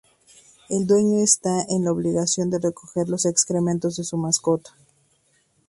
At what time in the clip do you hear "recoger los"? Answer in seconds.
2.57-3.27